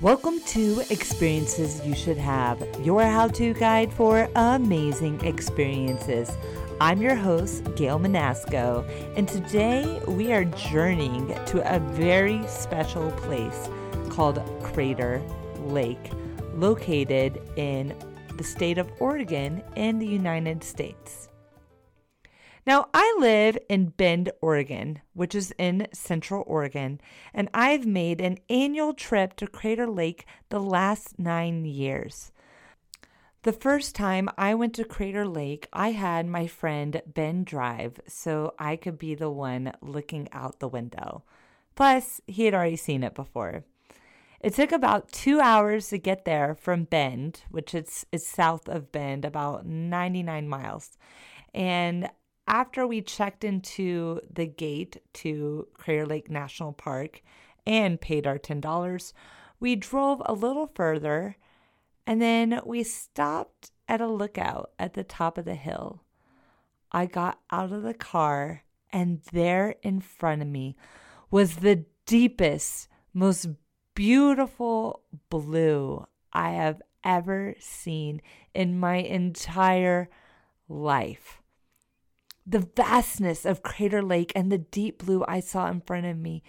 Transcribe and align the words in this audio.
Welcome 0.00 0.38
to 0.46 0.84
Experiences 0.90 1.84
You 1.84 1.92
Should 1.92 2.18
Have, 2.18 2.64
your 2.86 3.02
how 3.02 3.26
to 3.26 3.52
guide 3.54 3.92
for 3.92 4.28
amazing 4.36 5.20
experiences. 5.24 6.30
I'm 6.80 7.02
your 7.02 7.16
host, 7.16 7.64
Gail 7.74 7.98
Manasco, 7.98 8.88
and 9.16 9.26
today 9.26 10.00
we 10.06 10.32
are 10.32 10.44
journeying 10.44 11.34
to 11.46 11.74
a 11.74 11.80
very 11.80 12.46
special 12.46 13.10
place 13.10 13.68
called 14.08 14.40
Crater 14.62 15.20
Lake, 15.64 16.12
located 16.54 17.42
in 17.56 17.92
the 18.36 18.44
state 18.44 18.78
of 18.78 18.88
Oregon 19.00 19.64
in 19.74 19.98
the 19.98 20.06
United 20.06 20.62
States. 20.62 21.28
Now, 22.68 22.90
I 22.92 23.16
live 23.18 23.56
in 23.70 23.94
Bend, 23.96 24.30
Oregon, 24.42 25.00
which 25.14 25.34
is 25.34 25.54
in 25.56 25.88
Central 25.94 26.44
Oregon, 26.46 27.00
and 27.32 27.48
I've 27.54 27.86
made 27.86 28.20
an 28.20 28.36
annual 28.50 28.92
trip 28.92 29.36
to 29.36 29.46
Crater 29.46 29.86
Lake 29.86 30.26
the 30.50 30.60
last 30.60 31.18
nine 31.18 31.64
years. 31.64 32.30
The 33.42 33.54
first 33.54 33.94
time 33.94 34.28
I 34.36 34.54
went 34.54 34.74
to 34.74 34.84
Crater 34.84 35.26
Lake, 35.26 35.66
I 35.72 35.92
had 35.92 36.26
my 36.26 36.46
friend 36.46 37.00
Ben 37.06 37.42
drive 37.42 38.00
so 38.06 38.52
I 38.58 38.76
could 38.76 38.98
be 38.98 39.14
the 39.14 39.30
one 39.30 39.72
looking 39.80 40.28
out 40.32 40.60
the 40.60 40.68
window. 40.68 41.22
Plus, 41.74 42.20
he 42.26 42.44
had 42.44 42.52
already 42.52 42.76
seen 42.76 43.02
it 43.02 43.14
before. 43.14 43.64
It 44.40 44.52
took 44.52 44.72
about 44.72 45.10
two 45.10 45.40
hours 45.40 45.88
to 45.88 45.96
get 45.96 46.26
there 46.26 46.54
from 46.54 46.84
Bend, 46.84 47.44
which 47.50 47.74
is, 47.74 48.04
is 48.12 48.26
south 48.26 48.68
of 48.68 48.92
Bend, 48.92 49.24
about 49.24 49.64
99 49.64 50.46
miles. 50.46 50.98
And 51.54 52.10
after 52.48 52.86
we 52.86 53.02
checked 53.02 53.44
into 53.44 54.20
the 54.32 54.46
gate 54.46 54.96
to 55.12 55.68
Crater 55.74 56.06
Lake 56.06 56.30
National 56.30 56.72
Park 56.72 57.22
and 57.66 58.00
paid 58.00 58.26
our 58.26 58.38
$10, 58.38 59.12
we 59.60 59.76
drove 59.76 60.22
a 60.24 60.32
little 60.32 60.72
further 60.74 61.36
and 62.06 62.22
then 62.22 62.58
we 62.64 62.82
stopped 62.82 63.70
at 63.86 64.00
a 64.00 64.06
lookout 64.06 64.70
at 64.78 64.94
the 64.94 65.04
top 65.04 65.36
of 65.36 65.44
the 65.44 65.54
hill. 65.54 66.02
I 66.90 67.04
got 67.04 67.38
out 67.50 67.70
of 67.70 67.82
the 67.82 67.92
car 67.92 68.64
and 68.90 69.20
there 69.30 69.74
in 69.82 70.00
front 70.00 70.40
of 70.40 70.48
me 70.48 70.74
was 71.30 71.56
the 71.56 71.84
deepest, 72.06 72.88
most 73.12 73.46
beautiful 73.94 75.02
blue 75.28 76.06
I 76.32 76.52
have 76.52 76.80
ever 77.04 77.54
seen 77.60 78.22
in 78.54 78.80
my 78.80 78.96
entire 78.96 80.08
life 80.66 81.42
the 82.48 82.66
vastness 82.74 83.44
of 83.44 83.62
Crater 83.62 84.02
Lake 84.02 84.32
and 84.34 84.50
the 84.50 84.58
deep 84.58 85.04
blue 85.04 85.22
I 85.28 85.40
saw 85.40 85.68
in 85.68 85.82
front 85.82 86.06
of 86.06 86.16
me 86.16 86.42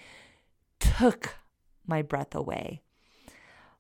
took 0.80 1.36
my 1.86 2.02
breath 2.02 2.34
away. 2.34 2.82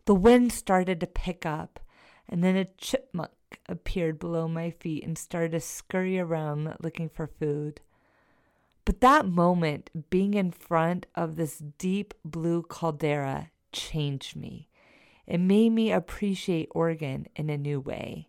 The 0.03 0.15
wind 0.15 0.51
started 0.51 0.99
to 0.99 1.07
pick 1.07 1.45
up, 1.45 1.79
and 2.27 2.43
then 2.43 2.57
a 2.57 2.65
chipmunk 2.65 3.31
appeared 3.67 4.19
below 4.19 4.47
my 4.47 4.71
feet 4.71 5.03
and 5.05 5.17
started 5.17 5.51
to 5.51 5.61
scurry 5.61 6.19
around 6.19 6.75
looking 6.81 7.07
for 7.07 7.27
food. 7.27 7.79
But 8.83 9.01
that 9.01 9.25
moment, 9.25 10.09
being 10.09 10.33
in 10.33 10.51
front 10.51 11.05
of 11.15 11.35
this 11.35 11.59
deep 11.77 12.13
blue 12.25 12.63
caldera, 12.63 13.51
changed 13.71 14.35
me. 14.35 14.67
It 15.27 15.37
made 15.37 15.69
me 15.69 15.91
appreciate 15.91 16.69
Oregon 16.71 17.27
in 17.35 17.49
a 17.49 17.57
new 17.57 17.79
way. 17.79 18.28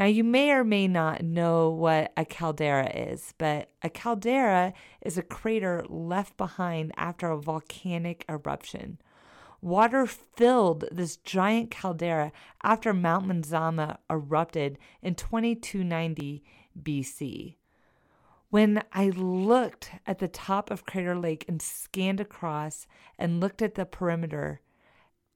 Now, 0.00 0.06
you 0.06 0.24
may 0.24 0.50
or 0.52 0.64
may 0.64 0.88
not 0.88 1.22
know 1.22 1.68
what 1.68 2.14
a 2.16 2.24
caldera 2.24 2.88
is, 2.88 3.34
but 3.36 3.68
a 3.82 3.90
caldera 3.90 4.72
is 5.02 5.18
a 5.18 5.22
crater 5.22 5.84
left 5.90 6.38
behind 6.38 6.92
after 6.96 7.30
a 7.30 7.38
volcanic 7.38 8.24
eruption. 8.26 8.98
Water 9.60 10.06
filled 10.06 10.86
this 10.90 11.18
giant 11.18 11.70
caldera 11.70 12.32
after 12.62 12.94
Mount 12.94 13.26
Mazama 13.26 13.98
erupted 14.08 14.78
in 15.02 15.16
2290 15.16 16.42
BC. 16.82 17.56
When 18.48 18.82
I 18.94 19.10
looked 19.10 19.90
at 20.06 20.18
the 20.18 20.28
top 20.28 20.70
of 20.70 20.86
Crater 20.86 21.14
Lake 21.14 21.44
and 21.46 21.60
scanned 21.60 22.20
across 22.20 22.86
and 23.18 23.38
looked 23.38 23.60
at 23.60 23.74
the 23.74 23.84
perimeter, 23.84 24.62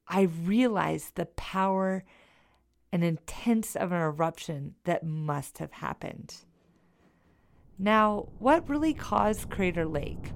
I 0.09 0.23
realized 0.23 1.17
the 1.17 1.27
power 1.27 2.03
and 2.95 3.03
intense 3.03 3.75
of 3.75 3.91
an 3.91 4.01
eruption 4.01 4.77
that 4.85 5.05
must 5.05 5.59
have 5.59 5.73
happened. 5.73 6.37
Now, 7.77 8.29
what 8.39 8.69
really 8.69 8.95
caused 8.95 9.51
Crater 9.51 9.85
Lake? 9.85 10.31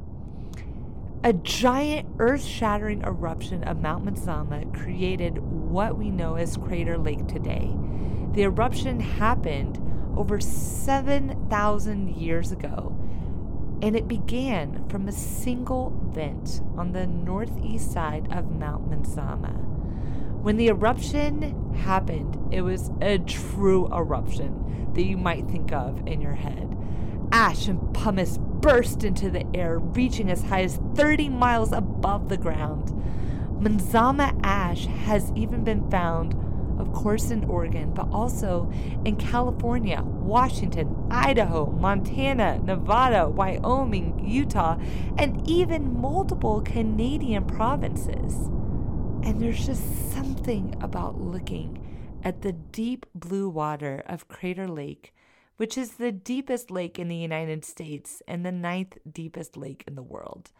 A 1.22 1.32
giant 1.32 2.08
earth 2.18 2.44
shattering 2.44 3.02
eruption 3.02 3.62
of 3.62 3.80
Mount 3.80 4.06
Mazama 4.06 4.74
created 4.74 5.38
what 5.38 5.96
we 5.96 6.10
know 6.10 6.34
as 6.34 6.56
Crater 6.56 6.98
Lake 6.98 7.28
today. 7.28 7.72
The 8.32 8.42
eruption 8.42 8.98
happened 8.98 9.80
over 10.16 10.40
7,000 10.40 12.16
years 12.16 12.50
ago, 12.50 12.92
and 13.82 13.94
it 13.94 14.08
began 14.08 14.88
from 14.88 15.06
a 15.06 15.12
single 15.12 15.96
vent 16.12 16.60
on 16.76 16.90
the 16.90 17.06
northeast 17.06 17.92
side 17.92 18.26
of 18.32 18.50
Mount 18.50 18.90
Mazama. 18.90 19.67
When 20.48 20.56
the 20.56 20.68
eruption 20.68 21.74
happened, 21.74 22.54
it 22.54 22.62
was 22.62 22.90
a 23.02 23.18
true 23.18 23.86
eruption 23.92 24.90
that 24.94 25.04
you 25.04 25.18
might 25.18 25.46
think 25.46 25.74
of 25.74 26.06
in 26.06 26.22
your 26.22 26.36
head. 26.36 26.74
Ash 27.32 27.68
and 27.68 27.92
pumice 27.92 28.38
burst 28.38 29.04
into 29.04 29.28
the 29.28 29.44
air, 29.54 29.78
reaching 29.78 30.30
as 30.30 30.44
high 30.44 30.62
as 30.62 30.80
30 30.94 31.28
miles 31.28 31.70
above 31.70 32.30
the 32.30 32.38
ground. 32.38 32.94
Manzama 33.60 34.40
ash 34.42 34.86
has 34.86 35.30
even 35.36 35.64
been 35.64 35.90
found, 35.90 36.32
of 36.80 36.94
course, 36.94 37.30
in 37.30 37.44
Oregon, 37.44 37.92
but 37.92 38.08
also 38.10 38.72
in 39.04 39.16
California, 39.16 40.00
Washington, 40.02 40.96
Idaho, 41.10 41.70
Montana, 41.72 42.58
Nevada, 42.64 43.28
Wyoming, 43.28 44.26
Utah, 44.26 44.78
and 45.18 45.46
even 45.46 46.00
multiple 46.00 46.62
Canadian 46.62 47.44
provinces. 47.44 48.48
And 49.28 49.42
there's 49.42 49.66
just 49.66 50.14
something 50.14 50.74
about 50.80 51.20
looking 51.20 51.86
at 52.24 52.40
the 52.40 52.52
deep 52.52 53.04
blue 53.14 53.50
water 53.50 54.02
of 54.06 54.26
Crater 54.26 54.66
Lake, 54.66 55.14
which 55.58 55.76
is 55.76 55.90
the 55.90 56.10
deepest 56.10 56.70
lake 56.70 56.98
in 56.98 57.08
the 57.08 57.16
United 57.16 57.62
States 57.62 58.22
and 58.26 58.42
the 58.42 58.50
ninth 58.50 58.96
deepest 59.12 59.54
lake 59.54 59.84
in 59.86 59.96
the 59.96 60.02
world, 60.02 60.50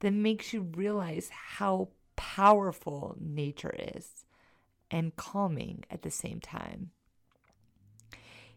that 0.00 0.12
makes 0.12 0.52
you 0.52 0.62
realize 0.62 1.30
how 1.30 1.90
powerful 2.16 3.16
nature 3.20 3.76
is 3.94 4.24
and 4.90 5.14
calming 5.14 5.84
at 5.88 6.02
the 6.02 6.10
same 6.10 6.40
time. 6.40 6.90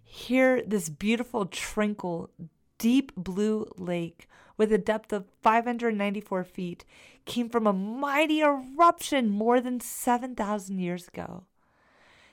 Here, 0.04 0.64
this 0.66 0.90
beautiful, 0.90 1.46
tranquil, 1.46 2.32
deep 2.82 3.12
blue 3.16 3.68
lake 3.78 4.28
with 4.58 4.74
a 4.74 4.78
depth 4.80 5.14
of 5.14 5.28
594 5.44 6.44
feet 6.44 6.84
came 7.26 7.48
from 7.48 7.68
a 7.68 7.74
mighty 7.74 8.42
eruption 8.42 9.30
more 9.30 9.62
than 9.62 9.80
7,000 9.80 10.80
years 10.80 11.08
ago. 11.08 11.44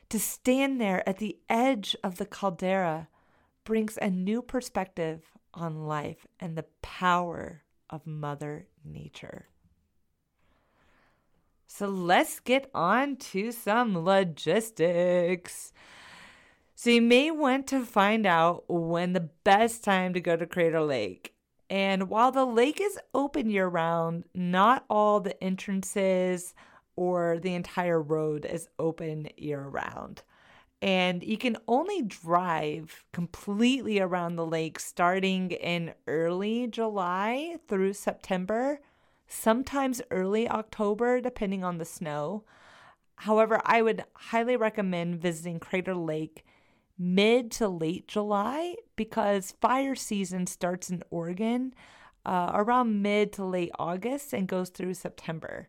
To 0.08 0.18
stand 0.18 0.80
there 0.80 1.06
at 1.06 1.18
the 1.18 1.36
edge 1.50 1.94
of 2.02 2.16
the 2.16 2.24
caldera 2.24 3.08
brings 3.64 3.98
a 3.98 4.08
new 4.08 4.40
perspective 4.40 5.20
on 5.52 5.86
life 5.86 6.26
and 6.40 6.56
the 6.56 6.64
power 6.80 7.64
of 7.90 8.06
Mother 8.06 8.68
Nature. 8.82 9.48
So 11.66 11.88
let's 11.88 12.40
get 12.40 12.70
on 12.72 13.16
to 13.16 13.52
some 13.52 14.02
logistics. 14.02 15.74
So 16.80 16.90
you 16.90 17.02
may 17.02 17.32
want 17.32 17.66
to 17.68 17.84
find 17.84 18.24
out 18.24 18.62
when 18.68 19.12
the 19.12 19.30
best 19.42 19.82
time 19.82 20.14
to 20.14 20.20
go 20.20 20.36
to 20.36 20.46
Crater 20.46 20.80
Lake. 20.80 21.34
And 21.68 22.08
while 22.08 22.30
the 22.30 22.44
lake 22.44 22.80
is 22.80 23.00
open 23.12 23.50
year 23.50 23.66
round, 23.66 24.26
not 24.32 24.84
all 24.88 25.18
the 25.18 25.42
entrances 25.42 26.54
or 26.94 27.40
the 27.40 27.54
entire 27.54 28.00
road 28.00 28.44
is 28.44 28.68
open 28.78 29.26
year 29.36 29.62
round. 29.62 30.22
And 30.80 31.24
you 31.24 31.36
can 31.36 31.56
only 31.66 32.00
drive 32.00 33.04
completely 33.12 33.98
around 33.98 34.36
the 34.36 34.46
lake 34.46 34.78
starting 34.78 35.50
in 35.50 35.94
early 36.06 36.68
July 36.68 37.56
through 37.66 37.94
September, 37.94 38.78
sometimes 39.26 40.00
early 40.12 40.48
October, 40.48 41.20
depending 41.20 41.64
on 41.64 41.78
the 41.78 41.84
snow. 41.84 42.44
However, 43.16 43.60
I 43.64 43.82
would 43.82 44.04
highly 44.14 44.54
recommend 44.54 45.20
visiting 45.20 45.58
Crater 45.58 45.96
Lake 45.96 46.44
mid 46.98 47.50
to 47.52 47.68
late 47.68 48.08
July 48.08 48.74
because 48.96 49.54
fire 49.60 49.94
season 49.94 50.46
starts 50.46 50.90
in 50.90 51.02
Oregon 51.10 51.72
uh, 52.26 52.50
around 52.54 53.02
mid 53.02 53.32
to 53.34 53.44
late 53.44 53.70
August 53.78 54.32
and 54.32 54.48
goes 54.48 54.70
through 54.70 54.94
September. 54.94 55.68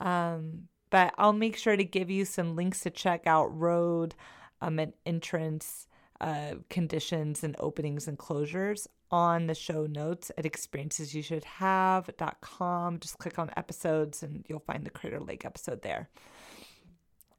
Um, 0.00 0.68
but 0.90 1.12
I'll 1.18 1.32
make 1.32 1.56
sure 1.56 1.76
to 1.76 1.84
give 1.84 2.10
you 2.10 2.24
some 2.24 2.54
links 2.54 2.80
to 2.80 2.90
check 2.90 3.26
out 3.26 3.58
road 3.58 4.14
um, 4.60 4.78
and 4.78 4.92
entrance 5.06 5.88
uh, 6.20 6.56
conditions 6.70 7.42
and 7.42 7.56
openings 7.58 8.06
and 8.06 8.16
closures 8.18 8.86
on 9.10 9.46
the 9.46 9.54
show 9.54 9.86
notes 9.86 10.30
at 10.38 10.44
experiencesyoushouldhave.com. 10.44 13.00
Just 13.00 13.18
click 13.18 13.38
on 13.38 13.50
episodes 13.56 14.22
and 14.22 14.44
you'll 14.48 14.60
find 14.60 14.84
the 14.84 14.90
Crater 14.90 15.20
Lake 15.20 15.44
episode 15.44 15.82
there. 15.82 16.08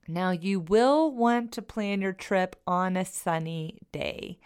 Now, 0.07 0.31
you 0.31 0.59
will 0.59 1.11
want 1.11 1.51
to 1.53 1.61
plan 1.61 2.01
your 2.01 2.13
trip 2.13 2.55
on 2.67 2.97
a 2.97 3.05
sunny 3.05 3.79
day 3.91 4.39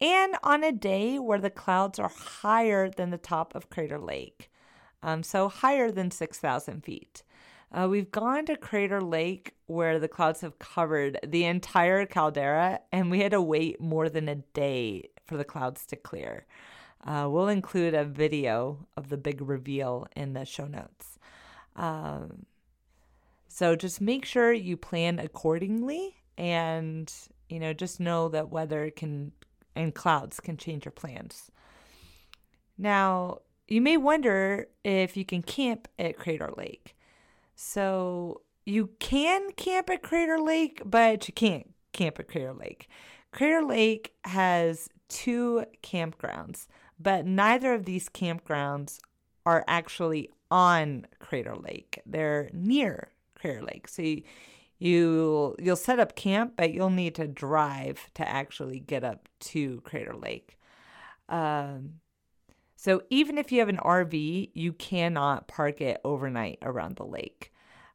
and 0.00 0.36
on 0.42 0.64
a 0.64 0.72
day 0.72 1.18
where 1.18 1.38
the 1.38 1.50
clouds 1.50 1.98
are 1.98 2.08
higher 2.08 2.88
than 2.88 3.10
the 3.10 3.18
top 3.18 3.54
of 3.54 3.70
Crater 3.70 3.98
Lake, 3.98 4.50
um, 5.02 5.22
so 5.22 5.48
higher 5.48 5.90
than 5.90 6.10
6,000 6.10 6.82
feet. 6.82 7.22
Uh, 7.70 7.88
we've 7.88 8.10
gone 8.10 8.44
to 8.46 8.56
Crater 8.56 9.00
Lake 9.00 9.54
where 9.66 9.98
the 9.98 10.08
clouds 10.08 10.40
have 10.40 10.58
covered 10.58 11.18
the 11.26 11.44
entire 11.44 12.04
caldera, 12.04 12.80
and 12.90 13.10
we 13.10 13.20
had 13.20 13.32
to 13.32 13.40
wait 13.40 13.80
more 13.80 14.08
than 14.08 14.28
a 14.28 14.34
day 14.34 15.08
for 15.26 15.36
the 15.36 15.44
clouds 15.44 15.86
to 15.86 15.96
clear. 15.96 16.46
Uh, 17.06 17.28
we'll 17.30 17.48
include 17.48 17.94
a 17.94 18.04
video 18.04 18.86
of 18.96 19.08
the 19.08 19.16
big 19.16 19.40
reveal 19.40 20.06
in 20.14 20.34
the 20.34 20.44
show 20.44 20.66
notes. 20.66 21.18
Um, 21.76 22.46
so 23.52 23.76
just 23.76 24.00
make 24.00 24.24
sure 24.24 24.50
you 24.50 24.78
plan 24.78 25.18
accordingly 25.18 26.16
and, 26.38 27.12
you 27.50 27.60
know, 27.60 27.74
just 27.74 28.00
know 28.00 28.30
that 28.30 28.48
weather 28.48 28.90
can 28.90 29.32
and 29.76 29.94
clouds 29.94 30.40
can 30.40 30.56
change 30.56 30.86
your 30.86 30.92
plans. 30.92 31.50
Now, 32.78 33.40
you 33.68 33.82
may 33.82 33.98
wonder 33.98 34.68
if 34.84 35.18
you 35.18 35.26
can 35.26 35.42
camp 35.42 35.86
at 35.98 36.16
Crater 36.16 36.50
Lake. 36.56 36.96
So, 37.54 38.40
you 38.64 38.88
can 38.98 39.52
camp 39.52 39.90
at 39.90 40.02
Crater 40.02 40.40
Lake, 40.40 40.80
but 40.86 41.28
you 41.28 41.34
can't 41.34 41.74
camp 41.92 42.18
at 42.18 42.28
Crater 42.28 42.54
Lake. 42.54 42.88
Crater 43.32 43.62
Lake 43.62 44.14
has 44.24 44.88
two 45.10 45.66
campgrounds, 45.82 46.68
but 46.98 47.26
neither 47.26 47.74
of 47.74 47.84
these 47.84 48.08
campgrounds 48.08 48.98
are 49.44 49.62
actually 49.68 50.30
on 50.50 51.06
Crater 51.18 51.54
Lake. 51.54 52.00
They're 52.06 52.48
near 52.54 53.10
Crater 53.42 53.62
Lake. 53.62 53.88
So 53.88 54.02
you, 54.02 54.22
you 54.78 55.56
you'll 55.58 55.76
set 55.76 55.98
up 55.98 56.16
camp, 56.16 56.54
but 56.56 56.72
you'll 56.72 56.90
need 56.90 57.16
to 57.16 57.26
drive 57.26 58.08
to 58.14 58.26
actually 58.26 58.78
get 58.78 59.04
up 59.04 59.28
to 59.40 59.80
Crater 59.82 60.14
Lake. 60.14 60.58
Um, 61.28 61.94
so 62.76 63.02
even 63.10 63.38
if 63.38 63.52
you 63.52 63.58
have 63.58 63.68
an 63.68 63.78
RV, 63.78 64.50
you 64.54 64.72
cannot 64.72 65.48
park 65.48 65.80
it 65.80 66.00
overnight 66.04 66.58
around 66.62 66.96
the 66.96 67.04
lake. 67.04 67.52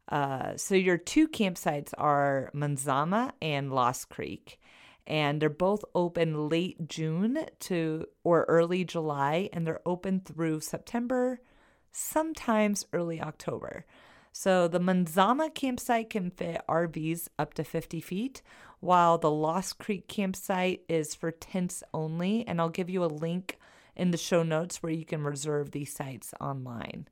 Uh, 0.09 0.55
so 0.55 0.75
your 0.75 0.97
two 0.97 1.27
campsites 1.27 1.93
are 1.97 2.51
Manzama 2.53 3.31
and 3.41 3.73
Lost 3.73 4.09
Creek, 4.09 4.59
and 5.05 5.41
they're 5.41 5.49
both 5.49 5.83
open 5.93 6.47
late 6.49 6.87
June 6.87 7.45
to 7.61 8.05
or 8.23 8.45
early 8.47 8.85
July, 8.85 9.49
and 9.51 9.67
they're 9.67 9.81
open 9.85 10.21
through 10.21 10.61
September, 10.61 11.41
sometimes 11.91 12.85
early 12.93 13.21
October. 13.21 13.85
So 14.39 14.67
the 14.67 14.79
Manzama 14.79 15.51
campsite 15.51 16.11
can 16.11 16.29
fit 16.29 16.61
RVs 16.69 17.27
up 17.39 17.55
to 17.55 17.63
50 17.63 17.99
feet, 18.01 18.43
while 18.81 19.17
the 19.17 19.31
Lost 19.31 19.79
Creek 19.79 20.07
campsite 20.07 20.83
is 20.87 21.15
for 21.15 21.31
tents 21.31 21.81
only. 21.91 22.47
And 22.47 22.61
I'll 22.61 22.69
give 22.69 22.87
you 22.87 23.03
a 23.03 23.07
link 23.07 23.57
in 23.95 24.11
the 24.11 24.17
show 24.17 24.43
notes 24.43 24.83
where 24.83 24.91
you 24.91 25.05
can 25.05 25.23
reserve 25.23 25.71
these 25.71 25.91
sites 25.91 26.35
online. 26.39 27.07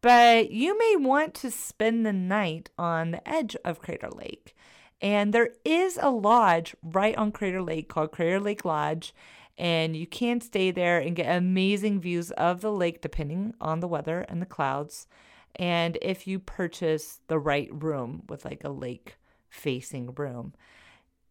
But 0.00 0.50
you 0.50 0.76
may 0.76 0.96
want 0.96 1.34
to 1.34 1.50
spend 1.52 2.04
the 2.04 2.12
night 2.12 2.70
on 2.76 3.12
the 3.12 3.28
edge 3.28 3.54
of 3.64 3.78
Crater 3.78 4.10
Lake. 4.10 4.56
And 5.00 5.32
there 5.32 5.50
is 5.64 5.96
a 6.02 6.10
lodge 6.10 6.74
right 6.82 7.16
on 7.16 7.30
Crater 7.30 7.62
Lake 7.62 7.88
called 7.88 8.10
Crater 8.10 8.40
Lake 8.40 8.64
Lodge. 8.64 9.14
And 9.56 9.94
you 9.94 10.08
can 10.08 10.40
stay 10.40 10.72
there 10.72 10.98
and 10.98 11.14
get 11.14 11.36
amazing 11.36 12.00
views 12.00 12.32
of 12.32 12.62
the 12.62 12.72
lake 12.72 13.00
depending 13.00 13.54
on 13.60 13.78
the 13.78 13.86
weather 13.86 14.22
and 14.22 14.42
the 14.42 14.46
clouds 14.46 15.06
and 15.56 15.98
if 16.02 16.26
you 16.26 16.38
purchase 16.38 17.20
the 17.28 17.38
right 17.38 17.68
room 17.72 18.22
with 18.28 18.44
like 18.44 18.64
a 18.64 18.70
lake 18.70 19.16
facing 19.50 20.14
room. 20.14 20.54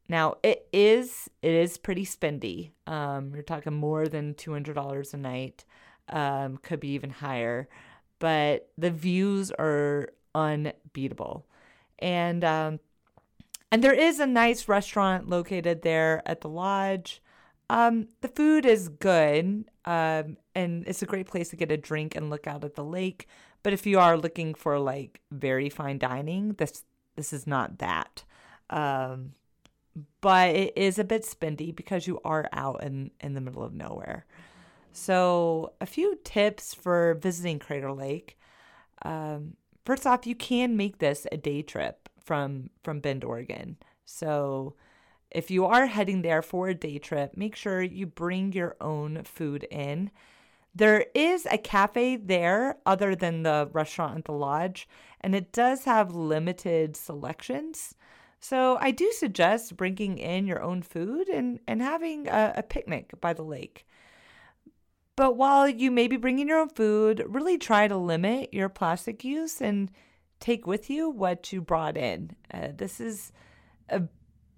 Now 0.09 0.35
it 0.43 0.67
is 0.71 1.29
it 1.41 1.51
is 1.51 1.77
pretty 1.77 2.05
spendy. 2.05 2.71
Um, 2.85 3.33
you're 3.33 3.43
talking 3.43 3.73
more 3.73 4.07
than 4.07 4.33
two 4.33 4.53
hundred 4.53 4.75
dollars 4.75 5.13
a 5.13 5.17
night, 5.17 5.65
um, 6.09 6.57
could 6.57 6.79
be 6.79 6.89
even 6.89 7.09
higher, 7.09 7.67
but 8.19 8.69
the 8.77 8.91
views 8.91 9.51
are 9.51 10.09
unbeatable, 10.33 11.45
and 11.99 12.43
um, 12.43 12.79
and 13.71 13.83
there 13.83 13.93
is 13.93 14.19
a 14.19 14.27
nice 14.27 14.67
restaurant 14.69 15.27
located 15.27 15.81
there 15.81 16.21
at 16.25 16.41
the 16.41 16.49
lodge. 16.49 17.21
Um, 17.69 18.07
the 18.21 18.29
food 18.29 18.65
is 18.65 18.87
good, 18.87 19.65
um, 19.83 20.37
and 20.55 20.87
it's 20.87 21.01
a 21.01 21.05
great 21.05 21.27
place 21.27 21.49
to 21.49 21.57
get 21.57 21.69
a 21.69 21.75
drink 21.75 22.15
and 22.15 22.29
look 22.29 22.47
out 22.47 22.63
at 22.63 22.75
the 22.75 22.83
lake. 22.83 23.27
But 23.67 23.73
if 23.73 23.85
you 23.85 23.99
are 23.99 24.15
looking 24.15 24.53
for 24.53 24.79
like 24.79 25.19
very 25.29 25.67
fine 25.69 25.97
dining, 25.97 26.53
this 26.53 26.85
this 27.17 27.33
is 27.33 27.45
not 27.45 27.79
that. 27.79 28.23
Um, 28.69 29.33
but 30.21 30.55
it 30.55 30.77
is 30.77 30.97
a 30.97 31.03
bit 31.03 31.23
spendy 31.23 31.75
because 31.75 32.07
you 32.07 32.21
are 32.23 32.47
out 32.53 32.81
in 32.81 33.11
in 33.19 33.33
the 33.33 33.41
middle 33.41 33.63
of 33.63 33.73
nowhere. 33.73 34.25
So 34.93 35.73
a 35.81 35.85
few 35.85 36.17
tips 36.23 36.73
for 36.73 37.15
visiting 37.15 37.59
Crater 37.59 37.91
Lake. 37.91 38.39
Um, 39.01 39.57
first 39.83 40.07
off, 40.07 40.25
you 40.25 40.33
can 40.33 40.77
make 40.77 40.99
this 40.99 41.27
a 41.29 41.35
day 41.35 41.61
trip 41.61 42.07
from 42.23 42.69
from 42.85 43.01
Bend, 43.01 43.25
Oregon. 43.25 43.75
So 44.05 44.75
if 45.29 45.51
you 45.51 45.65
are 45.65 45.87
heading 45.87 46.21
there 46.21 46.41
for 46.41 46.69
a 46.69 46.73
day 46.73 46.99
trip, 46.99 47.35
make 47.35 47.57
sure 47.57 47.81
you 47.81 48.05
bring 48.05 48.53
your 48.53 48.77
own 48.79 49.25
food 49.25 49.67
in. 49.69 50.09
There 50.77 51.07
is 51.15 51.47
a 51.49 51.57
cafe 51.57 52.17
there 52.17 52.77
other 52.85 53.15
than 53.15 53.41
the 53.41 53.67
restaurant 53.73 54.19
at 54.19 54.25
the 54.25 54.31
lodge, 54.31 54.87
and 55.21 55.33
it 55.33 55.51
does 55.51 55.85
have 55.85 56.13
limited 56.13 56.95
selections. 56.95 57.95
So 58.39 58.77
I 58.79 58.91
do 58.91 59.11
suggest 59.11 59.75
bringing 59.75 60.19
in 60.19 60.45
your 60.45 60.61
own 60.61 60.83
food 60.83 61.29
and, 61.29 61.59
and 61.67 61.81
having 61.81 62.27
a, 62.27 62.53
a 62.57 62.61
picnic 62.61 63.19
by 63.19 63.33
the 63.33 63.41
lake. 63.41 63.87
But 65.15 65.35
while 65.35 65.67
you 65.67 65.89
may 65.89 66.07
be 66.07 66.15
bringing 66.15 66.47
your 66.47 66.59
own 66.59 66.69
food, 66.69 67.25
really 67.27 67.57
try 67.57 67.87
to 67.87 67.97
limit 67.97 68.53
your 68.53 68.69
plastic 68.69 69.23
use 69.23 69.59
and 69.59 69.89
take 70.39 70.67
with 70.67 70.91
you 70.91 71.09
what 71.09 71.51
you 71.51 71.59
brought 71.59 71.97
in. 71.97 72.35
Uh, 72.53 72.67
this 72.77 72.99
is 72.99 73.31
a 73.89 74.03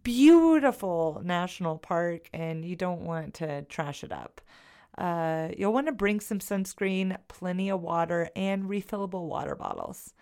beautiful 0.04 1.22
national 1.24 1.78
park, 1.78 2.30
and 2.34 2.66
you 2.66 2.76
don't 2.76 3.06
want 3.06 3.36
to 3.36 3.62
trash 3.64 4.04
it 4.04 4.12
up. 4.12 4.42
Uh, 5.00 5.48
you'll 5.58 5.72
want 5.72 5.88
to 5.88 5.94
bring 5.94 6.20
some 6.20 6.40
sunscreen, 6.40 7.18
plenty 7.30 7.70
of 7.70 7.82
water, 7.82 8.30
and 8.36 8.66
refillable 8.66 9.28
water 9.28 9.56
bottles. 9.56 10.14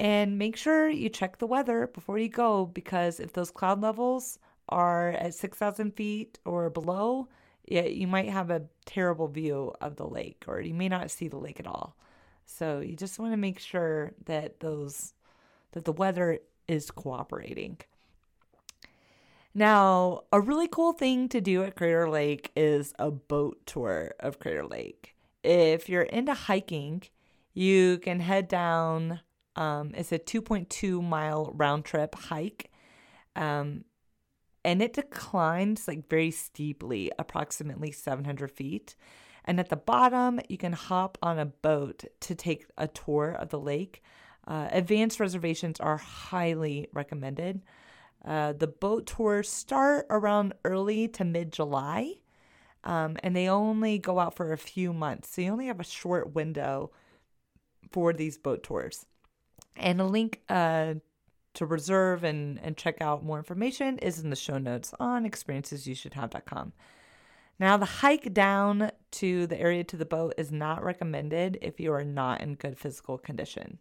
And 0.00 0.38
make 0.38 0.56
sure 0.56 0.88
you 0.88 1.08
check 1.08 1.38
the 1.38 1.46
weather 1.46 1.86
before 1.86 2.18
you 2.18 2.28
go 2.28 2.66
because 2.66 3.20
if 3.20 3.32
those 3.32 3.52
cloud 3.52 3.80
levels 3.80 4.40
are 4.68 5.10
at 5.10 5.34
6,000 5.34 5.92
feet 5.92 6.40
or 6.44 6.68
below, 6.68 7.28
you 7.64 8.08
might 8.08 8.28
have 8.28 8.50
a 8.50 8.64
terrible 8.84 9.28
view 9.28 9.72
of 9.80 9.94
the 9.94 10.06
lake 10.06 10.44
or 10.48 10.60
you 10.60 10.74
may 10.74 10.88
not 10.88 11.10
see 11.10 11.28
the 11.28 11.38
lake 11.38 11.60
at 11.60 11.66
all. 11.66 11.96
So 12.44 12.80
you 12.80 12.96
just 12.96 13.20
want 13.20 13.32
to 13.32 13.36
make 13.36 13.60
sure 13.60 14.12
that 14.26 14.60
those 14.60 15.14
that 15.72 15.84
the 15.84 15.92
weather 15.92 16.40
is 16.68 16.90
cooperating. 16.90 17.78
Now, 19.58 20.24
a 20.32 20.38
really 20.38 20.68
cool 20.68 20.92
thing 20.92 21.30
to 21.30 21.40
do 21.40 21.64
at 21.64 21.76
Crater 21.76 22.10
Lake 22.10 22.52
is 22.54 22.92
a 22.98 23.10
boat 23.10 23.64
tour 23.64 24.12
of 24.20 24.38
Crater 24.38 24.66
Lake. 24.66 25.16
If 25.42 25.88
you're 25.88 26.02
into 26.02 26.34
hiking, 26.34 27.04
you 27.54 27.96
can 27.96 28.20
head 28.20 28.48
down. 28.48 29.20
Um, 29.56 29.92
it's 29.94 30.12
a 30.12 30.18
2.2 30.18 31.02
mile 31.02 31.54
round 31.54 31.86
trip 31.86 32.14
hike. 32.16 32.70
Um, 33.34 33.86
and 34.62 34.82
it 34.82 34.92
declines 34.92 35.88
like 35.88 36.06
very 36.10 36.32
steeply, 36.32 37.10
approximately 37.18 37.92
700 37.92 38.50
feet. 38.50 38.94
And 39.46 39.58
at 39.58 39.70
the 39.70 39.76
bottom, 39.76 40.38
you 40.50 40.58
can 40.58 40.74
hop 40.74 41.16
on 41.22 41.38
a 41.38 41.46
boat 41.46 42.04
to 42.20 42.34
take 42.34 42.66
a 42.76 42.88
tour 42.88 43.30
of 43.30 43.48
the 43.48 43.58
lake. 43.58 44.02
Uh, 44.46 44.68
advanced 44.70 45.18
reservations 45.18 45.80
are 45.80 45.96
highly 45.96 46.88
recommended. 46.92 47.62
Uh, 48.26 48.52
the 48.52 48.66
boat 48.66 49.06
tours 49.06 49.48
start 49.48 50.06
around 50.10 50.52
early 50.64 51.06
to 51.08 51.24
mid 51.24 51.52
July, 51.52 52.14
um, 52.82 53.16
and 53.22 53.36
they 53.36 53.48
only 53.48 53.98
go 53.98 54.18
out 54.18 54.34
for 54.34 54.52
a 54.52 54.58
few 54.58 54.92
months. 54.92 55.30
So 55.30 55.42
you 55.42 55.52
only 55.52 55.66
have 55.66 55.80
a 55.80 55.84
short 55.84 56.34
window 56.34 56.90
for 57.92 58.12
these 58.12 58.36
boat 58.36 58.62
tours. 58.62 59.06
And 59.76 60.00
a 60.00 60.04
link 60.04 60.40
uh, 60.48 60.94
to 61.54 61.66
reserve 61.66 62.24
and, 62.24 62.58
and 62.62 62.76
check 62.76 63.00
out 63.00 63.24
more 63.24 63.38
information 63.38 63.98
is 63.98 64.20
in 64.20 64.30
the 64.30 64.36
show 64.36 64.58
notes 64.58 64.92
on 64.98 65.28
experiencesyoushouldhave.com. 65.28 66.72
Now, 67.58 67.76
the 67.76 67.86
hike 67.86 68.34
down 68.34 68.90
to 69.12 69.46
the 69.46 69.58
area 69.58 69.82
to 69.84 69.96
the 69.96 70.04
boat 70.04 70.34
is 70.36 70.52
not 70.52 70.84
recommended 70.84 71.58
if 71.62 71.80
you 71.80 71.92
are 71.92 72.04
not 72.04 72.42
in 72.42 72.54
good 72.54 72.78
physical 72.78 73.16
condition. 73.16 73.78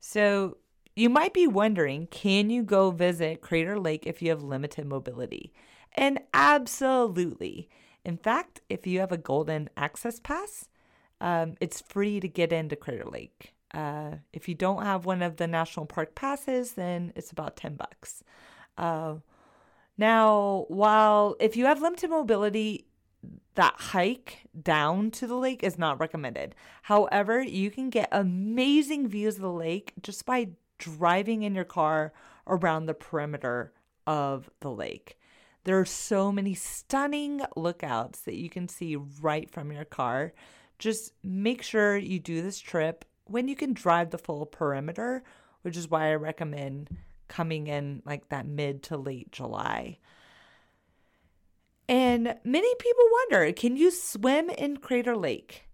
So, 0.00 0.56
you 0.94 1.08
might 1.08 1.32
be 1.32 1.46
wondering 1.46 2.06
can 2.08 2.50
you 2.50 2.62
go 2.62 2.90
visit 2.90 3.40
Crater 3.40 3.78
Lake 3.78 4.06
if 4.06 4.22
you 4.22 4.30
have 4.30 4.42
limited 4.42 4.86
mobility? 4.86 5.52
And 5.94 6.20
absolutely. 6.32 7.68
In 8.04 8.16
fact, 8.16 8.60
if 8.68 8.86
you 8.86 9.00
have 9.00 9.12
a 9.12 9.16
golden 9.16 9.70
access 9.76 10.18
pass, 10.18 10.68
um, 11.20 11.54
it's 11.60 11.80
free 11.80 12.18
to 12.20 12.28
get 12.28 12.52
into 12.52 12.76
Crater 12.76 13.04
Lake. 13.04 13.54
Uh, 13.72 14.16
if 14.32 14.48
you 14.48 14.54
don't 14.54 14.84
have 14.84 15.06
one 15.06 15.22
of 15.22 15.36
the 15.36 15.46
national 15.46 15.86
park 15.86 16.14
passes, 16.14 16.72
then 16.72 17.12
it's 17.16 17.30
about 17.30 17.56
10 17.56 17.76
bucks. 17.76 18.22
Uh, 18.76 19.14
now, 19.96 20.64
while 20.68 21.36
if 21.40 21.56
you 21.56 21.66
have 21.66 21.80
limited 21.80 22.10
mobility, 22.10 22.86
that 23.54 23.74
hike 23.76 24.40
down 24.60 25.10
to 25.12 25.26
the 25.26 25.36
lake 25.36 25.62
is 25.62 25.78
not 25.78 26.00
recommended. 26.00 26.54
However, 26.82 27.42
you 27.42 27.70
can 27.70 27.90
get 27.90 28.08
amazing 28.10 29.08
views 29.08 29.36
of 29.36 29.42
the 29.42 29.52
lake 29.52 29.92
just 30.02 30.24
by 30.24 30.48
driving 30.82 31.42
in 31.42 31.54
your 31.54 31.64
car 31.64 32.12
around 32.46 32.86
the 32.86 32.94
perimeter 32.94 33.72
of 34.06 34.50
the 34.60 34.70
lake. 34.70 35.16
There 35.64 35.78
are 35.78 35.84
so 35.84 36.32
many 36.32 36.54
stunning 36.54 37.42
lookouts 37.54 38.22
that 38.22 38.34
you 38.34 38.50
can 38.50 38.68
see 38.68 38.96
right 38.96 39.48
from 39.48 39.70
your 39.70 39.84
car. 39.84 40.32
Just 40.78 41.12
make 41.22 41.62
sure 41.62 41.96
you 41.96 42.18
do 42.18 42.42
this 42.42 42.58
trip 42.58 43.04
when 43.26 43.46
you 43.46 43.54
can 43.54 43.72
drive 43.72 44.10
the 44.10 44.18
full 44.18 44.44
perimeter, 44.44 45.22
which 45.62 45.76
is 45.76 45.88
why 45.88 46.10
I 46.10 46.14
recommend 46.16 46.96
coming 47.28 47.68
in 47.68 48.02
like 48.04 48.28
that 48.30 48.46
mid 48.46 48.82
to 48.84 48.96
late 48.96 49.30
July. 49.30 49.98
And 51.88 52.36
many 52.44 52.74
people 52.74 53.04
wonder 53.12 53.52
can 53.52 53.76
you 53.76 53.90
swim 53.92 54.50
in 54.50 54.78
Crater 54.78 55.16
Lake? 55.16 55.68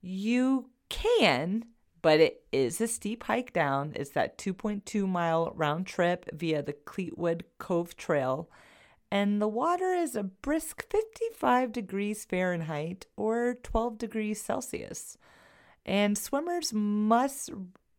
You 0.00 0.70
can, 0.88 1.64
but 2.08 2.20
it 2.20 2.42
is 2.52 2.80
a 2.80 2.88
steep 2.88 3.24
hike 3.24 3.52
down. 3.52 3.92
It's 3.94 4.12
that 4.12 4.38
2.2 4.38 5.06
mile 5.06 5.52
round 5.54 5.86
trip 5.86 6.24
via 6.32 6.62
the 6.62 6.72
Cleetwood 6.72 7.44
Cove 7.58 7.98
Trail. 7.98 8.48
And 9.10 9.42
the 9.42 9.46
water 9.46 9.92
is 9.92 10.16
a 10.16 10.22
brisk 10.22 10.90
55 10.90 11.70
degrees 11.70 12.24
Fahrenheit 12.24 13.04
or 13.18 13.58
12 13.62 13.98
degrees 13.98 14.40
Celsius. 14.40 15.18
And 15.84 16.16
swimmers 16.16 16.72
must 16.72 17.50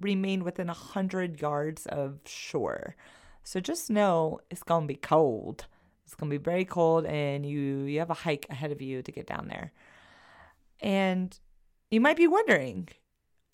remain 0.01 0.43
within 0.43 0.65
100 0.65 1.39
yards 1.39 1.85
of 1.85 2.17
shore. 2.25 2.95
So 3.43 3.59
just 3.59 3.91
know 3.91 4.39
it's 4.49 4.63
going 4.63 4.85
to 4.85 4.87
be 4.87 4.95
cold. 4.95 5.67
It's 6.05 6.15
going 6.15 6.31
to 6.31 6.39
be 6.39 6.43
very 6.43 6.65
cold 6.65 7.05
and 7.05 7.45
you 7.45 7.83
you 7.83 7.99
have 7.99 8.09
a 8.09 8.15
hike 8.25 8.47
ahead 8.49 8.71
of 8.71 8.81
you 8.81 9.03
to 9.03 9.11
get 9.11 9.27
down 9.27 9.49
there. 9.49 9.71
And 10.81 11.39
you 11.91 12.01
might 12.01 12.17
be 12.17 12.25
wondering, 12.25 12.89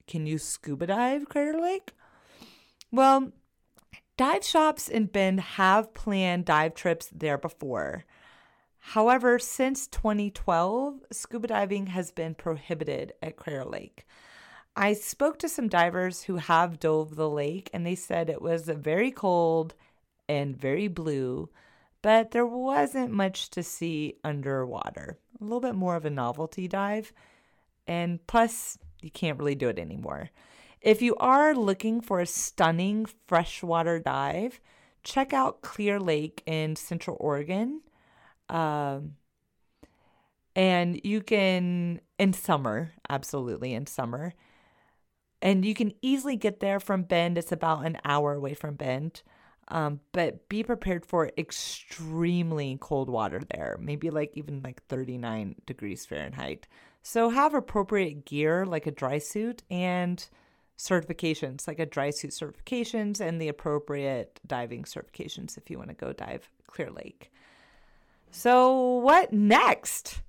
can 0.08 0.26
you 0.26 0.38
scuba 0.38 0.88
dive 0.88 1.28
Crater 1.30 1.60
Lake? 1.60 1.92
Well, 2.92 3.32
dive 4.18 4.44
shops 4.44 4.88
in 4.88 5.08
Bend 5.08 5.40
have 5.40 5.94
planned 5.94 6.46
dive 6.46 6.76
trips 6.76 7.10
there 7.14 7.38
before. 7.38 8.06
However, 8.80 9.40
since 9.40 9.88
2012, 9.88 11.00
scuba 11.12 11.48
diving 11.48 11.88
has 11.88 12.12
been 12.12 12.36
prohibited 12.36 13.14
at 13.22 13.36
Crater 13.36 13.66
Lake. 13.66 14.06
I 14.76 14.94
spoke 14.94 15.40
to 15.40 15.50
some 15.50 15.70
divers 15.70 16.24
who 16.24 16.36
have 16.36 16.80
dove 16.80 17.16
the 17.16 17.30
lake, 17.30 17.70
and 17.74 17.86
they 17.86 17.96
said 17.96 18.30
it 18.30 18.42
was 18.42 18.68
very 18.68 19.10
cold 19.10 19.74
and 20.28 20.56
very 20.56 20.88
blue, 20.88 21.50
but 22.02 22.32
there 22.32 22.46
wasn't 22.46 23.12
much 23.12 23.50
to 23.52 23.64
see 23.64 24.16
underwater. 24.24 25.18
A 25.40 25.44
little 25.44 25.62
bit 25.62 25.76
more 25.76 25.96
of 25.96 26.06
a 26.06 26.10
novelty 26.10 26.68
dive, 26.68 27.14
and 27.88 28.26
plus, 28.28 28.78
you 29.02 29.12
can't 29.12 29.38
really 29.38 29.56
do 29.56 29.70
it 29.70 29.80
anymore. 29.80 30.30
If 30.82 31.02
you 31.02 31.16
are 31.16 31.56
looking 31.56 32.02
for 32.02 32.20
a 32.20 32.26
stunning 32.26 33.08
freshwater 33.28 34.00
dive, 34.00 34.60
check 35.04 35.34
out 35.34 35.62
Clear 35.62 36.00
Lake 36.00 36.44
in 36.46 36.76
Central 36.76 37.18
Oregon. 37.20 37.82
Um, 38.50 39.16
and 40.56 41.02
you 41.04 41.22
can, 41.22 42.02
in 42.18 42.34
summer, 42.34 42.94
absolutely 43.10 43.74
in 43.74 43.88
summer. 43.88 44.34
And 45.42 45.66
you 45.66 45.74
can 45.74 45.94
easily 46.02 46.36
get 46.38 46.60
there 46.60 46.80
from 46.80 47.04
Bend. 47.04 47.38
It's 47.38 47.52
about 47.52 47.86
an 47.86 47.98
hour 48.06 48.34
away 48.34 48.54
from 48.54 48.76
Bend. 48.76 49.22
Um, 49.68 50.00
but 50.12 50.48
be 50.48 50.64
prepared 50.64 51.06
for 51.06 51.32
extremely 51.38 52.78
cold 52.80 53.10
water 53.10 53.42
there, 53.54 53.78
maybe 53.80 54.12
like 54.12 54.32
even 54.36 54.62
like 54.62 54.84
39 54.84 55.56
degrees 55.66 56.06
Fahrenheit. 56.06 56.68
So 57.08 57.30
have 57.30 57.54
appropriate 57.54 58.26
gear 58.26 58.66
like 58.66 58.88
a 58.88 58.92
dry 58.92 59.20
suit 59.20 59.62
and 59.70 60.28
certifications 60.76 61.68
like 61.68 61.78
a 61.78 61.86
dry 61.86 62.10
suit 62.10 62.32
certifications 62.32 63.20
and 63.20 63.40
the 63.40 63.48
appropriate 63.48 64.40
diving 64.48 64.86
certifications 64.86 65.56
if 65.56 65.70
you 65.70 65.78
want 65.78 65.90
to 65.90 65.96
go 65.96 66.14
dive 66.14 66.50
Clear 66.66 66.90
Lake. 66.90 67.32
So, 68.32 68.96
what 68.96 69.32
next? 69.32 70.24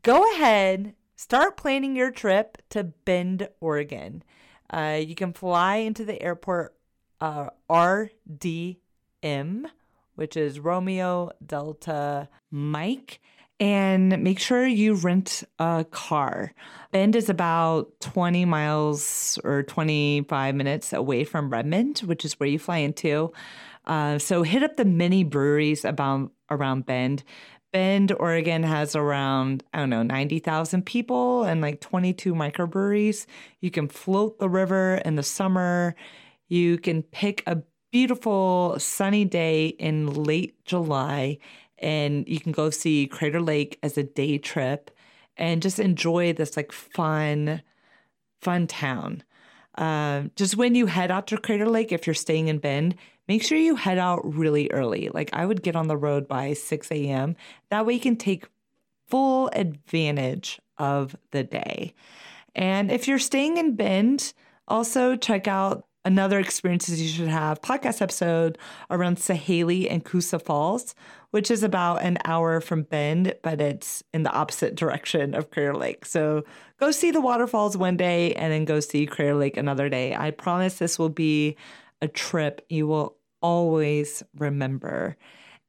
Go 0.00 0.24
ahead, 0.32 0.94
start 1.14 1.58
planning 1.58 1.94
your 1.94 2.10
trip 2.10 2.56
to 2.70 2.84
Bend, 2.84 3.46
Oregon. 3.60 4.24
Uh, 4.70 5.00
you 5.04 5.14
can 5.14 5.34
fly 5.34 5.76
into 5.76 6.06
the 6.06 6.22
airport 6.22 6.74
uh, 7.20 7.50
RDM, 7.68 8.76
which 10.14 10.38
is 10.38 10.58
Romeo 10.58 11.32
Delta 11.44 12.30
Mike, 12.50 13.20
and 13.60 14.22
make 14.22 14.38
sure 14.38 14.66
you 14.66 14.94
rent 14.94 15.42
a 15.58 15.84
car. 15.90 16.52
Bend 16.92 17.16
is 17.16 17.28
about 17.28 18.00
20 18.00 18.44
miles 18.44 19.38
or 19.42 19.64
25 19.64 20.54
minutes 20.54 20.92
away 20.92 21.24
from 21.24 21.50
Redmond, 21.50 21.98
which 22.00 22.24
is 22.24 22.34
where 22.38 22.48
you 22.48 22.58
fly 22.58 22.78
into. 22.78 23.32
Uh, 23.84 24.18
so 24.18 24.42
hit 24.42 24.62
up 24.62 24.76
the 24.76 24.84
mini 24.84 25.24
breweries 25.24 25.84
about 25.84 26.30
around 26.50 26.86
Bend. 26.86 27.24
Bend, 27.72 28.12
Oregon 28.12 28.62
has 28.62 28.96
around, 28.96 29.62
I 29.74 29.78
don't 29.78 29.90
know, 29.90 30.02
90,000 30.02 30.86
people 30.86 31.42
and 31.42 31.60
like 31.60 31.80
22 31.80 32.34
microbreweries. 32.34 33.26
You 33.60 33.70
can 33.70 33.88
float 33.88 34.38
the 34.38 34.48
river 34.48 35.02
in 35.04 35.16
the 35.16 35.22
summer. 35.22 35.94
You 36.48 36.78
can 36.78 37.02
pick 37.02 37.42
a 37.46 37.62
beautiful 37.90 38.76
sunny 38.78 39.24
day 39.24 39.68
in 39.68 40.06
late 40.06 40.64
July 40.64 41.38
and 41.78 42.26
you 42.28 42.40
can 42.40 42.52
go 42.52 42.70
see 42.70 43.06
Crater 43.06 43.40
Lake 43.40 43.78
as 43.82 43.96
a 43.98 44.02
day 44.02 44.38
trip 44.38 44.90
and 45.36 45.62
just 45.62 45.78
enjoy 45.78 46.32
this 46.32 46.56
like 46.56 46.72
fun, 46.72 47.62
fun 48.40 48.66
town. 48.66 49.22
Uh, 49.76 50.24
just 50.34 50.56
when 50.56 50.74
you 50.74 50.86
head 50.86 51.10
out 51.10 51.28
to 51.28 51.38
Crater 51.38 51.68
Lake, 51.68 51.92
if 51.92 52.06
you're 52.06 52.14
staying 52.14 52.48
in 52.48 52.58
Bend, 52.58 52.96
make 53.28 53.44
sure 53.44 53.56
you 53.56 53.76
head 53.76 53.98
out 53.98 54.20
really 54.24 54.68
early. 54.72 55.08
Like 55.14 55.30
I 55.32 55.46
would 55.46 55.62
get 55.62 55.76
on 55.76 55.86
the 55.86 55.96
road 55.96 56.26
by 56.26 56.52
6 56.54 56.90
a.m. 56.90 57.36
That 57.70 57.86
way 57.86 57.94
you 57.94 58.00
can 58.00 58.16
take 58.16 58.46
full 59.06 59.48
advantage 59.52 60.60
of 60.78 61.16
the 61.30 61.44
day. 61.44 61.94
And 62.54 62.90
if 62.90 63.06
you're 63.06 63.18
staying 63.18 63.56
in 63.56 63.76
Bend, 63.76 64.32
also 64.66 65.16
check 65.16 65.46
out 65.46 65.86
another 66.04 66.38
experiences 66.38 67.00
you 67.00 67.08
should 67.08 67.28
have 67.28 67.60
podcast 67.60 68.00
episode 68.00 68.58
around 68.90 69.18
Sahalie 69.18 69.88
and 69.88 70.04
Koosah 70.04 70.42
Falls, 70.42 70.94
which 71.30 71.50
is 71.50 71.62
about 71.62 72.02
an 72.02 72.18
hour 72.24 72.60
from 72.60 72.82
Bend, 72.82 73.34
but 73.42 73.60
it's 73.60 74.02
in 74.14 74.22
the 74.22 74.32
opposite 74.32 74.74
direction 74.74 75.34
of 75.34 75.50
Crater 75.50 75.76
Lake. 75.76 76.06
So 76.06 76.44
go 76.80 76.90
see 76.90 77.10
the 77.10 77.20
waterfalls 77.20 77.76
one 77.76 77.96
day 77.96 78.32
and 78.34 78.52
then 78.52 78.64
go 78.64 78.80
see 78.80 79.06
Crater 79.06 79.34
Lake 79.34 79.56
another 79.56 79.88
day. 79.88 80.14
I 80.14 80.30
promise 80.30 80.78
this 80.78 80.98
will 80.98 81.10
be 81.10 81.56
a 82.00 82.08
trip 82.08 82.64
you 82.68 82.86
will 82.86 83.16
always 83.42 84.22
remember. 84.36 85.16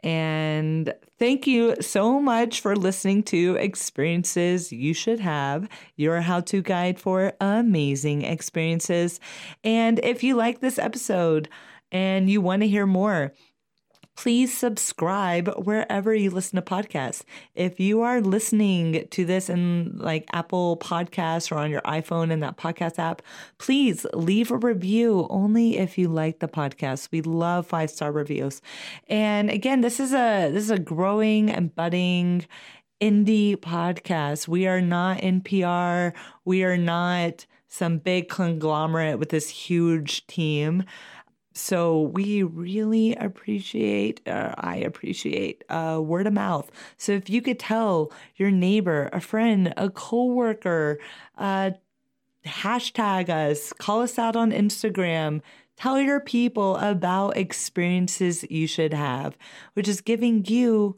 And 0.01 0.93
thank 1.19 1.45
you 1.45 1.75
so 1.81 2.19
much 2.19 2.61
for 2.61 2.75
listening 2.75 3.21
to 3.23 3.55
Experiences 3.57 4.71
You 4.71 4.93
Should 4.93 5.19
Have, 5.19 5.67
your 5.97 6.21
how 6.21 6.39
to 6.41 6.61
guide 6.61 6.99
for 6.99 7.33
amazing 7.41 8.23
experiences. 8.23 9.19
And 9.63 9.99
if 10.01 10.23
you 10.23 10.35
like 10.35 10.61
this 10.61 10.79
episode 10.79 11.49
and 11.91 12.29
you 12.29 12.39
want 12.39 12.61
to 12.61 12.67
hear 12.67 12.85
more, 12.85 13.33
please 14.19 14.55
subscribe 14.55 15.47
wherever 15.63 16.13
you 16.13 16.29
listen 16.29 16.57
to 16.57 16.61
podcasts. 16.61 17.23
If 17.55 17.79
you 17.79 18.01
are 18.01 18.19
listening 18.19 19.07
to 19.11 19.23
this 19.23 19.49
in 19.49 19.97
like 19.97 20.25
Apple 20.33 20.75
Podcasts 20.75 21.49
or 21.53 21.55
on 21.55 21.71
your 21.71 21.79
iPhone 21.83 22.29
in 22.29 22.41
that 22.41 22.57
podcast 22.57 22.99
app, 22.99 23.21
please 23.59 24.05
leave 24.13 24.51
a 24.51 24.57
review 24.57 25.25
only 25.29 25.77
if 25.77 25.97
you 25.97 26.09
like 26.09 26.39
the 26.39 26.49
podcast. 26.49 27.07
We 27.13 27.21
love 27.21 27.65
five 27.65 27.91
star 27.91 28.11
reviews. 28.11 28.61
And 29.07 29.49
again, 29.49 29.79
this 29.79 30.01
is 30.01 30.11
a 30.11 30.51
this 30.51 30.65
is 30.65 30.71
a 30.71 30.79
growing 30.79 31.49
and 31.49 31.73
budding 31.73 32.45
indie 32.99 33.55
podcast. 33.55 34.49
We 34.49 34.67
are 34.67 34.81
not 34.81 35.19
NPR. 35.19 36.11
We 36.43 36.65
are 36.65 36.77
not 36.77 37.45
some 37.69 37.99
big 37.99 38.27
conglomerate 38.27 39.19
with 39.19 39.29
this 39.29 39.47
huge 39.47 40.27
team. 40.27 40.83
So 41.59 42.01
we 42.01 42.43
really 42.43 43.15
appreciate, 43.15 44.27
uh, 44.27 44.55
I 44.57 44.77
appreciate 44.77 45.63
uh, 45.69 45.99
word 46.01 46.27
of 46.27 46.33
mouth. 46.33 46.71
So 46.97 47.11
if 47.11 47.29
you 47.29 47.41
could 47.41 47.59
tell 47.59 48.11
your 48.35 48.51
neighbor, 48.51 49.09
a 49.13 49.21
friend, 49.21 49.73
a 49.77 49.89
coworker, 49.89 50.99
uh, 51.37 51.71
hashtag 52.45 53.29
us, 53.29 53.73
call 53.73 54.01
us 54.01 54.17
out 54.17 54.35
on 54.35 54.51
Instagram, 54.51 55.41
Tell 55.79 56.01
your 56.01 56.19
people 56.19 56.75
about 56.75 57.37
experiences 57.37 58.43
you 58.49 58.67
should 58.67 58.93
have, 58.93 59.37
which 59.75 59.87
is 59.87 60.01
giving 60.01 60.43
you 60.43 60.97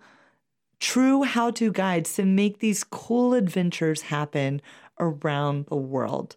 true 0.79 1.21
how 1.21 1.51
to 1.51 1.71
guides 1.71 2.15
to 2.15 2.25
make 2.25 2.57
these 2.57 2.83
cool 2.83 3.35
adventures 3.35 4.01
happen 4.01 4.59
around 4.99 5.67
the 5.67 5.75
world. 5.75 6.35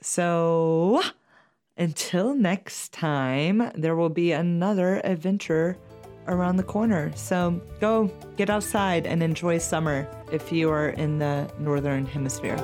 So, 0.00 1.02
until 1.76 2.34
next 2.34 2.92
time, 2.92 3.70
there 3.74 3.96
will 3.96 4.08
be 4.08 4.32
another 4.32 5.00
adventure 5.04 5.76
around 6.26 6.56
the 6.56 6.62
corner. 6.62 7.12
So, 7.16 7.60
go 7.80 8.10
get 8.36 8.48
outside 8.48 9.06
and 9.06 9.22
enjoy 9.22 9.58
summer 9.58 10.08
if 10.32 10.52
you 10.52 10.70
are 10.70 10.90
in 10.90 11.18
the 11.18 11.50
northern 11.58 12.06
hemisphere. 12.06 12.56